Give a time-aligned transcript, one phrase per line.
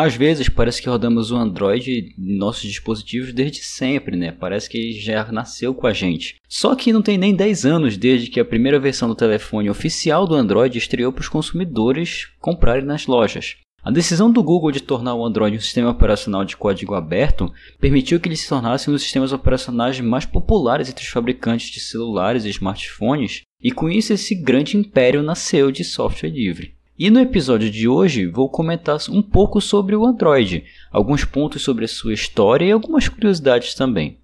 [0.00, 4.30] Às vezes parece que rodamos o Android em nossos dispositivos desde sempre, né?
[4.30, 6.36] Parece que já nasceu com a gente.
[6.48, 10.24] Só que não tem nem 10 anos desde que a primeira versão do telefone oficial
[10.24, 13.56] do Android estreou para os consumidores comprarem nas lojas.
[13.82, 18.20] A decisão do Google de tornar o Android um sistema operacional de código aberto permitiu
[18.20, 22.44] que ele se tornasse um dos sistemas operacionais mais populares entre os fabricantes de celulares
[22.44, 26.77] e smartphones, e com isso esse grande império nasceu de software livre.
[26.98, 31.84] E no episódio de hoje vou comentar um pouco sobre o Android, alguns pontos sobre
[31.84, 34.18] a sua história e algumas curiosidades também.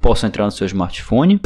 [0.00, 1.38] Posso entrar no seu smartphone?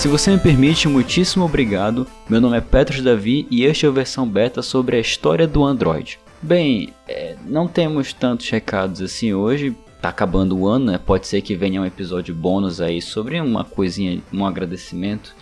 [0.00, 2.06] Se você me permite, muitíssimo obrigado.
[2.26, 5.62] Meu nome é Petros Davi e este é a versão beta sobre a história do
[5.62, 6.18] Android.
[6.40, 10.98] Bem, é, não temos tantos recados assim hoje, tá acabando o ano, né?
[10.98, 15.34] Pode ser que venha um episódio bônus aí sobre uma coisinha, um agradecimento.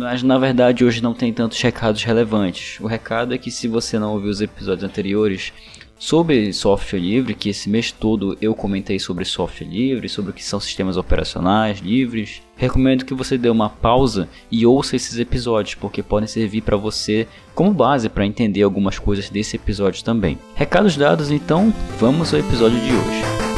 [0.00, 2.80] Mas na verdade hoje não tem tantos recados relevantes.
[2.80, 5.52] O recado é que se você não ouviu os episódios anteriores,
[5.98, 10.42] sobre software livre, que esse mês todo eu comentei sobre software livre, sobre o que
[10.42, 12.40] são sistemas operacionais livres.
[12.56, 17.28] Recomendo que você dê uma pausa e ouça esses episódios, porque podem servir para você
[17.54, 20.38] como base para entender algumas coisas desse episódio também.
[20.54, 23.49] Recados dados, então vamos ao episódio de hoje.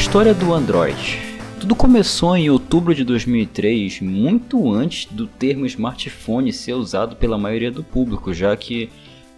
[0.00, 1.20] História do Android.
[1.60, 7.70] Tudo começou em outubro de 2003, muito antes do termo smartphone ser usado pela maioria
[7.70, 8.88] do público, já que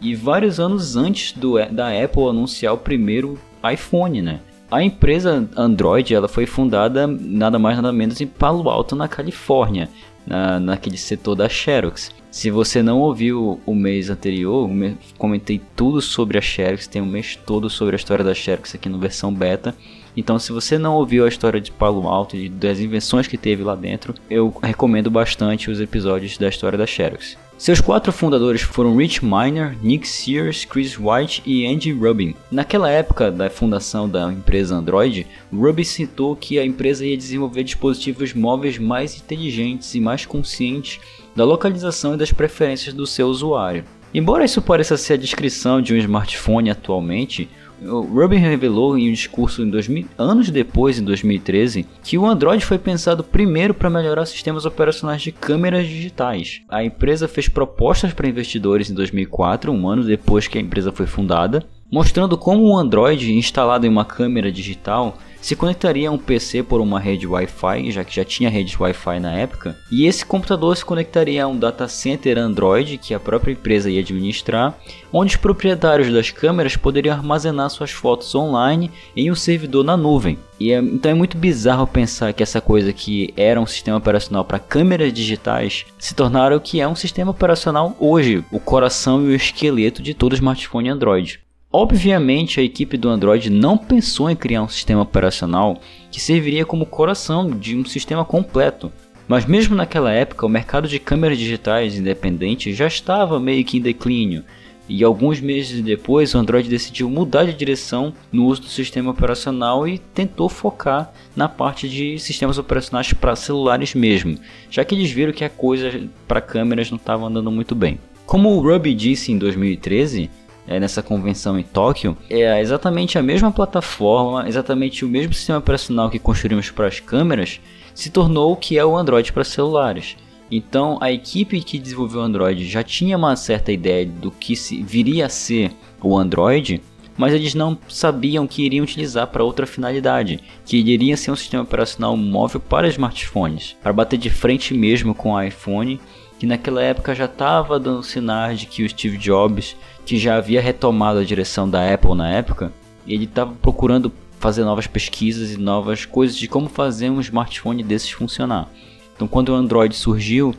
[0.01, 3.37] e vários anos antes do, da Apple anunciar o primeiro
[3.71, 4.41] iPhone, né?
[4.71, 9.91] A empresa Android ela foi fundada nada mais nada menos em Palo Alto, na Califórnia,
[10.25, 12.13] na, naquele setor da Xerox.
[12.31, 14.71] Se você não ouviu o mês anterior,
[15.19, 18.89] comentei tudo sobre a Xerox, tem um mês todo sobre a história da Xerox aqui
[18.89, 19.75] no versão beta.
[20.17, 23.63] Então, se você não ouviu a história de Palo Alto e das invenções que teve
[23.63, 27.37] lá dentro, eu recomendo bastante os episódios da história da Xerox.
[27.63, 32.35] Seus quatro fundadores foram Rich Miner, Nick Sears, Chris White e Andy Rubin.
[32.51, 38.35] Naquela época da fundação da empresa Android, Rubin citou que a empresa ia desenvolver dispositivos
[38.35, 40.99] móveis mais inteligentes e mais conscientes
[41.37, 43.85] da localização e das preferências do seu usuário.
[44.15, 47.49] Embora isso pareça ser a descrição de um smartphone atualmente,
[47.87, 52.65] o Rubin revelou em um discurso em 2000, anos depois, em 2013, que o Android
[52.65, 56.63] foi pensado primeiro para melhorar sistemas operacionais de câmeras digitais.
[56.69, 61.07] A empresa fez propostas para investidores em 2004, um ano depois que a empresa foi
[61.07, 66.63] fundada, mostrando como o Android instalado em uma câmera digital se conectaria a um PC
[66.63, 70.77] por uma rede Wi-Fi, já que já tinha rede Wi-Fi na época, e esse computador
[70.77, 74.79] se conectaria a um data center Android que a própria empresa ia administrar,
[75.13, 80.39] onde os proprietários das câmeras poderiam armazenar suas fotos online em um servidor na nuvem.
[80.61, 84.45] E é, então é muito bizarro pensar que essa coisa que era um sistema operacional
[84.45, 89.27] para câmeras digitais se tornaram o que é um sistema operacional hoje, o coração e
[89.27, 91.42] o esqueleto de todo smartphone Android.
[91.75, 96.85] Obviamente, a equipe do Android não pensou em criar um sistema operacional que serviria como
[96.85, 98.93] coração de um sistema completo.
[99.27, 103.81] Mas mesmo naquela época, o mercado de câmeras digitais independentes já estava meio que em
[103.81, 104.45] declínio,
[104.87, 109.89] e alguns meses depois o Android decidiu mudar de direção no uso do sistema operacional
[109.89, 114.37] e tentou focar na parte de sistemas operacionais para celulares mesmo,
[114.69, 117.99] já que eles viram que a coisa para câmeras não estava andando muito bem.
[118.27, 120.31] Como o Ruby disse em 2013,
[120.67, 126.11] é, nessa convenção em Tóquio, é exatamente a mesma plataforma, exatamente o mesmo sistema operacional
[126.11, 127.61] que construímos para as câmeras,
[127.95, 130.17] se tornou o que é o Android para celulares.
[130.51, 135.27] Então a equipe que desenvolveu o Android já tinha uma certa ideia do que viria
[135.27, 135.73] a ser
[136.03, 136.83] o Android,
[137.17, 141.63] mas eles não sabiam que iriam utilizar para outra finalidade, que iria ser um sistema
[141.63, 146.01] operacional móvel para smartphones, para bater de frente mesmo com o iPhone
[146.43, 150.61] que naquela época já estava dando sinais de que o Steve Jobs, que já havia
[150.61, 152.73] retomado a direção da Apple na época,
[153.07, 158.11] ele estava procurando fazer novas pesquisas e novas coisas de como fazer um smartphone desses
[158.11, 158.69] funcionar.
[159.15, 160.55] Então, quando o Android surgiu,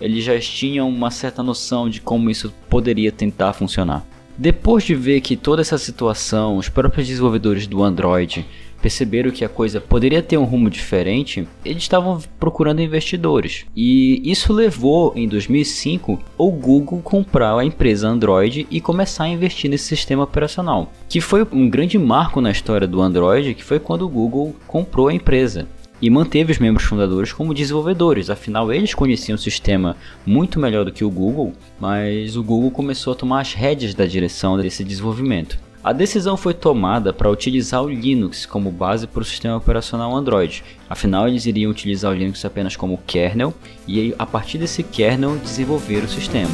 [0.00, 4.04] eles já tinham uma certa noção de como isso poderia tentar funcionar.
[4.36, 8.46] Depois de ver que toda essa situação, os próprios desenvolvedores do Android
[8.80, 13.66] perceberam que a coisa poderia ter um rumo diferente, eles estavam procurando investidores.
[13.76, 19.70] E isso levou, em 2005, o Google comprar a empresa Android e começar a investir
[19.70, 24.02] nesse sistema operacional, que foi um grande marco na história do Android, que foi quando
[24.02, 25.66] o Google comprou a empresa.
[26.00, 30.92] e manteve os membros fundadores como desenvolvedores, afinal eles conheciam o sistema muito melhor do
[30.92, 35.58] que o Google, mas o Google começou a tomar as rédeas da direção desse desenvolvimento.
[35.88, 40.62] A decisão foi tomada para utilizar o Linux como base para o sistema operacional Android.
[40.86, 43.54] Afinal, eles iriam utilizar o Linux apenas como kernel
[43.86, 46.52] e a partir desse kernel desenvolver o sistema.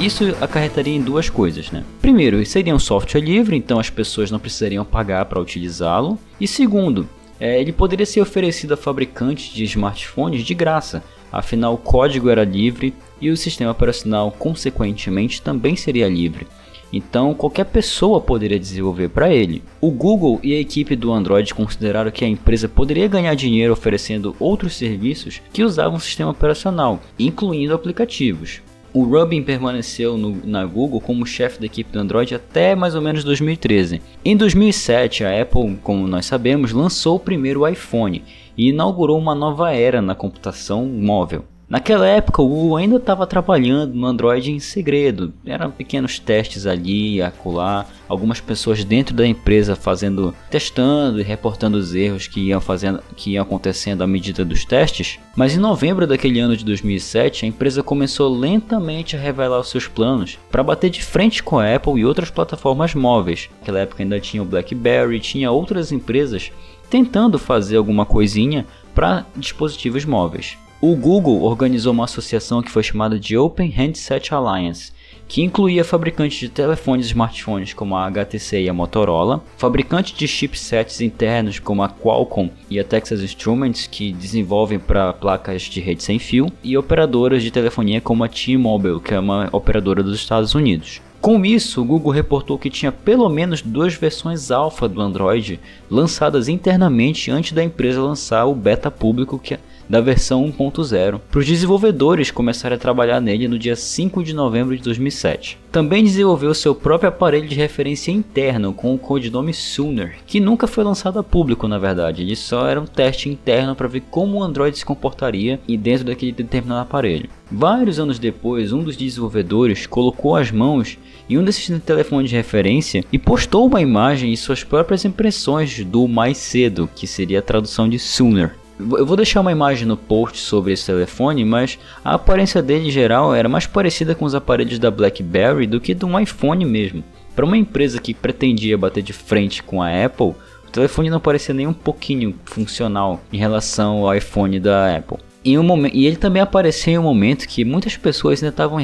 [0.00, 1.84] Isso acarretaria em duas coisas, né?
[2.00, 6.18] Primeiro, seria um software livre, então as pessoas não precisariam pagar para utilizá-lo.
[6.40, 7.06] E segundo,
[7.40, 11.02] é, ele poderia ser oferecido a fabricantes de smartphones de graça,
[11.32, 16.46] afinal o código era livre e o sistema operacional, consequentemente, também seria livre.
[16.92, 19.62] Então qualquer pessoa poderia desenvolver para ele.
[19.80, 24.34] O Google e a equipe do Android consideraram que a empresa poderia ganhar dinheiro oferecendo
[24.40, 28.60] outros serviços que usavam o sistema operacional, incluindo aplicativos.
[28.92, 33.00] O Rubin permaneceu no, na Google como chefe da equipe do Android até mais ou
[33.00, 34.02] menos 2013.
[34.24, 38.24] Em 2007, a Apple, como nós sabemos, lançou o primeiro iPhone
[38.56, 41.44] e inaugurou uma nova era na computação móvel.
[41.70, 47.22] Naquela época o Google ainda estava trabalhando no Android em segredo, eram pequenos testes ali
[47.22, 53.00] acolá, algumas pessoas dentro da empresa fazendo, testando e reportando os erros que iam fazendo,
[53.14, 55.20] que iam acontecendo à medida dos testes.
[55.36, 59.86] Mas em novembro daquele ano de 2007, a empresa começou lentamente a revelar os seus
[59.86, 63.48] planos para bater de frente com a Apple e outras plataformas móveis.
[63.60, 66.50] Naquela época ainda tinha o BlackBerry, tinha outras empresas
[66.90, 70.58] tentando fazer alguma coisinha para dispositivos móveis.
[70.82, 74.92] O Google organizou uma associação que foi chamada de Open Handset Alliance,
[75.28, 80.26] que incluía fabricantes de telefones e smartphones como a HTC e a Motorola, fabricantes de
[80.26, 86.02] chipsets internos como a Qualcomm e a Texas Instruments, que desenvolvem para placas de rede
[86.02, 90.54] sem fio, e operadoras de telefonia como a T-Mobile, que é uma operadora dos Estados
[90.54, 91.02] Unidos.
[91.20, 95.60] Com isso, o Google reportou que tinha pelo menos duas versões alfa do Android
[95.90, 99.52] lançadas internamente antes da empresa lançar o beta público que
[99.90, 104.76] da versão 1.0 para os desenvolvedores começarem a trabalhar nele no dia 5 de novembro
[104.76, 105.58] de 2007.
[105.72, 110.84] Também desenvolveu seu próprio aparelho de referência interno com o codinome Sooner, que nunca foi
[110.84, 114.42] lançado a público na verdade, ele só era um teste interno para ver como o
[114.44, 117.28] Android se comportaria e dentro daquele determinado aparelho.
[117.50, 120.96] Vários anos depois, um dos desenvolvedores colocou as mãos
[121.28, 126.06] em um desses telefones de referência e postou uma imagem e suas próprias impressões do
[126.06, 128.59] mais cedo, que seria a tradução de Sooner.
[128.98, 132.90] Eu vou deixar uma imagem no post sobre esse telefone, mas a aparência dele em
[132.90, 137.04] geral era mais parecida com os aparelhos da BlackBerry do que de um iPhone mesmo.
[137.34, 140.34] Para uma empresa que pretendia bater de frente com a Apple,
[140.66, 145.58] o telefone não parecia nem um pouquinho funcional em relação ao iPhone da Apple em
[145.58, 148.78] um momento, e ele também apareceu em um momento que muitas pessoas ainda estavam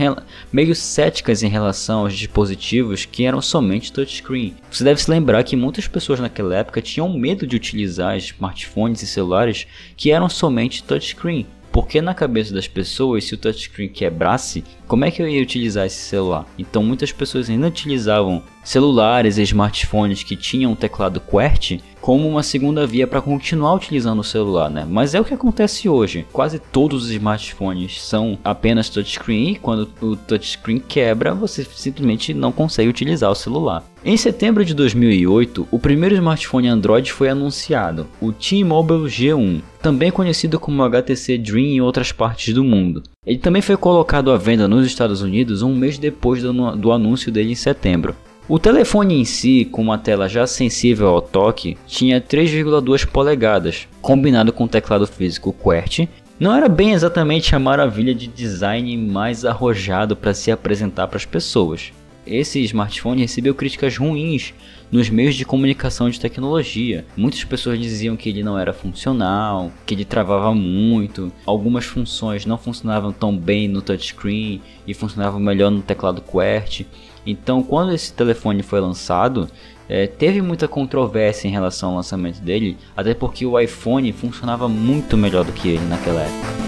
[0.53, 4.55] meio céticas em relação aos dispositivos que eram somente touchscreen.
[4.71, 9.07] Você deve se lembrar que muitas pessoas naquela época tinham medo de utilizar smartphones e
[9.07, 9.67] celulares
[9.97, 11.47] que eram somente touchscreen.
[11.71, 15.85] Porque na cabeça das pessoas, se o touchscreen quebrasse, como é que eu ia utilizar
[15.85, 16.47] esse celular?
[16.59, 22.45] Então muitas pessoas ainda utilizavam celulares e smartphones que tinham um teclado QWERTY como uma
[22.45, 24.87] segunda via para continuar utilizando o celular, né?
[24.89, 26.25] Mas é o que acontece hoje.
[26.33, 32.53] Quase todos os smartphones são apenas touchscreen e quando o touchscreen quebra, você simplesmente não
[32.53, 33.83] consegue utilizar o celular.
[34.05, 40.61] Em setembro de 2008, o primeiro smartphone Android foi anunciado, o T-Mobile G1, também conhecido
[40.61, 43.03] como HTC Dream em outras partes do mundo.
[43.27, 47.33] Ele também foi colocado à venda nos Estados Unidos um mês depois do, do anúncio
[47.33, 48.15] dele em setembro.
[48.49, 54.53] O telefone em si, com uma tela já sensível ao toque, tinha 3,2 polegadas, combinado
[54.53, 56.09] com o teclado físico QWERTY.
[56.39, 61.25] Não era bem exatamente a maravilha de design mais arrojado para se apresentar para as
[61.25, 61.91] pessoas.
[62.25, 64.55] Esse smartphone recebeu críticas ruins
[64.93, 67.05] nos meios de comunicação de tecnologia.
[67.17, 72.59] Muitas pessoas diziam que ele não era funcional, que ele travava muito, algumas funções não
[72.59, 76.87] funcionavam tão bem no touchscreen e funcionavam melhor no teclado QWERTY.
[77.27, 79.51] Então, quando esse telefone foi lançado,
[79.89, 85.17] é, teve muita controvérsia em relação ao lançamento dele, até porque o iPhone funcionava muito
[85.17, 86.67] melhor do que ele naquela época.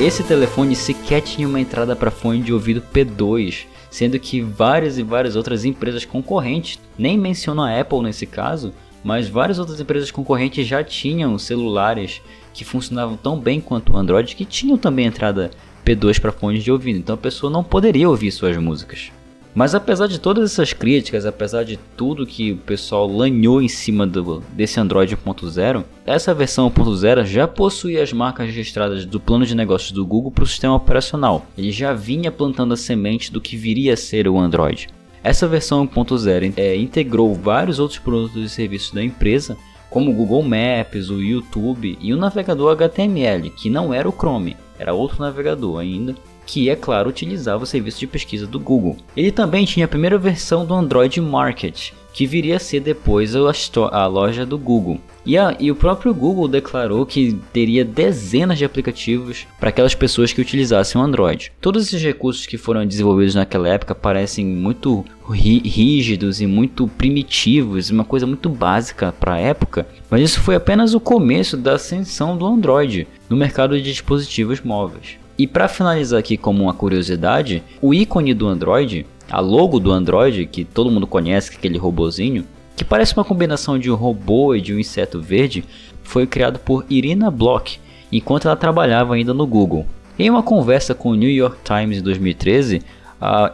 [0.00, 5.02] Esse telefone sequer tinha uma entrada para fone de ouvido P2, sendo que várias e
[5.02, 8.72] várias outras empresas concorrentes, nem menciono a Apple nesse caso,
[9.02, 12.20] mas várias outras empresas concorrentes já tinham celulares
[12.52, 15.50] que funcionavam tão bem quanto o Android que tinham também entrada
[15.84, 19.10] P2 para fones de ouvido, então a pessoa não poderia ouvir suas músicas.
[19.54, 24.06] Mas apesar de todas essas críticas, apesar de tudo que o pessoal lanhou em cima
[24.06, 29.56] do, desse Android 1.0, essa versão 1.0 já possuía as marcas registradas do plano de
[29.56, 31.46] negócios do Google para o sistema operacional.
[31.56, 34.88] Ele já vinha plantando a semente do que viria a ser o Android.
[35.22, 39.56] Essa versão 1.0 é, integrou vários outros produtos e serviços da empresa,
[39.90, 44.56] como o Google Maps, o YouTube e o navegador HTML, que não era o Chrome,
[44.78, 46.14] era outro navegador ainda,
[46.48, 48.96] que é claro utilizava o serviço de pesquisa do Google.
[49.14, 54.06] Ele também tinha a primeira versão do Android Market, que viria a ser depois a,
[54.06, 54.98] loja do Google.
[55.26, 60.32] E, a, e, o próprio Google declarou que teria dezenas de aplicativos para aquelas pessoas
[60.32, 61.52] que utilizassem o Android.
[61.60, 68.04] Todos esses recursos que foram desenvolvidos naquela época parecem muito rígidos e muito primitivos, uma
[68.04, 72.46] coisa muito básica para a época, mas isso foi apenas o começo da ascensão do
[72.46, 75.18] Android no mercado de dispositivos móveis.
[75.38, 80.44] E para finalizar aqui como uma curiosidade, o ícone do Android, a logo do Android,
[80.46, 82.44] que todo mundo conhece, aquele robozinho,
[82.76, 85.64] que parece uma combinação de um robô e de um inseto verde,
[86.02, 87.80] foi criado por Irina Bloch,
[88.10, 89.86] enquanto ela trabalhava ainda no Google.
[90.18, 92.82] Em uma conversa com o New York Times em 2013,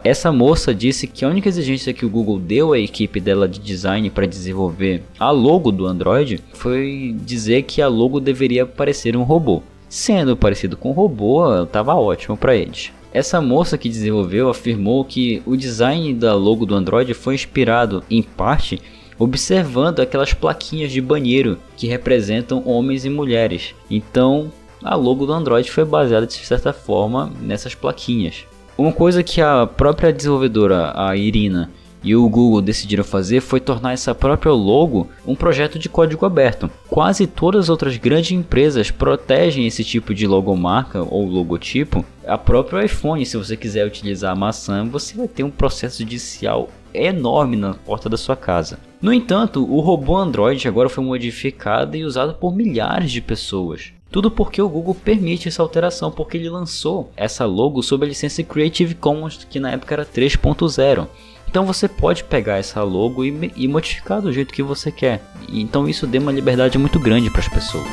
[0.03, 3.59] essa moça disse que a única exigência que o Google deu à equipe dela de
[3.59, 9.21] design para desenvolver a logo do Android foi dizer que a logo deveria parecer um
[9.23, 9.61] robô.
[9.87, 12.91] Sendo parecido com um robô, estava ótimo para eles.
[13.13, 18.21] Essa moça que desenvolveu afirmou que o design da logo do Android foi inspirado, em
[18.21, 18.81] parte,
[19.17, 23.73] observando aquelas plaquinhas de banheiro que representam homens e mulheres.
[23.89, 24.51] Então,
[24.83, 28.45] a logo do Android foi baseada de certa forma nessas plaquinhas.
[28.77, 31.71] Uma coisa que a própria desenvolvedora, a Irina,
[32.05, 36.69] e o Google decidiram fazer foi tornar essa própria logo um projeto de código aberto.
[36.87, 42.05] Quase todas as outras grandes empresas protegem esse tipo de logomarca ou logotipo.
[42.27, 46.69] A própria iPhone, se você quiser utilizar a maçã, você vai ter um processo judicial
[46.93, 48.79] enorme na porta da sua casa.
[49.01, 53.93] No entanto, o robô Android agora foi modificado e usado por milhares de pessoas.
[54.11, 58.43] Tudo porque o Google permite essa alteração, porque ele lançou essa logo sob a licença
[58.43, 61.07] Creative Commons, que na época era 3.0.
[61.55, 65.23] Então você pode pegar essa logo e, e modificar do jeito que você quer.
[65.47, 67.87] Então isso deu uma liberdade muito grande para as pessoas.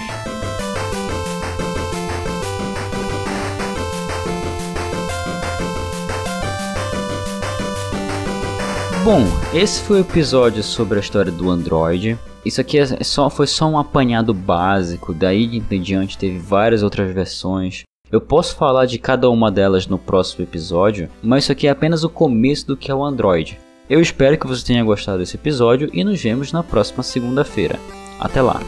[9.04, 12.19] Bom, esse foi o episódio sobre a história do Android.
[12.45, 17.14] Isso aqui é só, foi só um apanhado básico, daí em diante teve várias outras
[17.14, 17.85] versões.
[18.12, 22.04] Eu posso falar de cada uma delas no próximo episódio, mas isso aqui é apenas
[22.04, 23.59] o começo do que é o Android.
[23.88, 27.81] Eu espero que você tenha gostado desse episódio e nos vemos na próxima segunda-feira.
[28.21, 28.61] Até lá!